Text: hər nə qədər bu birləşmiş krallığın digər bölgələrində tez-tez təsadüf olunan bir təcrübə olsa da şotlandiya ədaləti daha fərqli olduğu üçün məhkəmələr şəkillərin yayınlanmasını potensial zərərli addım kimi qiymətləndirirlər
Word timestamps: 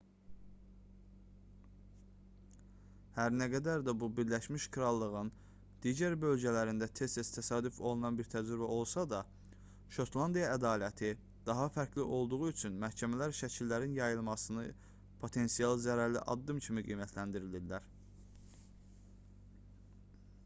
hər 3.17 3.33
nə 3.41 3.47
qədər 3.49 3.83
bu 4.03 4.07
birləşmiş 4.19 4.63
krallığın 4.77 5.27
digər 5.83 6.15
bölgələrində 6.23 6.87
tez-tez 6.99 7.29
təsadüf 7.35 7.77
olunan 7.89 8.17
bir 8.21 8.31
təcrübə 8.31 8.69
olsa 8.77 9.03
da 9.11 9.19
şotlandiya 9.97 10.47
ədaləti 10.59 11.11
daha 11.51 11.67
fərqli 11.77 12.07
olduğu 12.17 12.39
üçün 12.53 12.79
məhkəmələr 12.85 13.35
şəkillərin 13.43 13.95
yayınlanmasını 13.99 14.63
potensial 15.25 15.77
zərərli 15.85 16.25
addım 16.35 16.63
kimi 16.69 16.85
qiymətləndirirlər 16.89 17.85